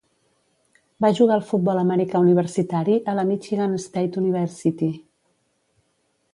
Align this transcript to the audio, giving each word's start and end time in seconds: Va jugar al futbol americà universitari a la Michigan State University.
Va 1.05 1.11
jugar 1.19 1.35
al 1.35 1.43
futbol 1.49 1.81
americà 1.81 2.23
universitari 2.25 2.97
a 3.13 3.17
la 3.19 3.27
Michigan 3.29 3.79
State 3.87 4.21
University. 4.25 4.91